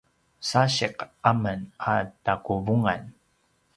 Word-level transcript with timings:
sasiq 0.49 0.97
amen 1.31 1.59
a 1.91 1.93
taquvungan 2.23 3.01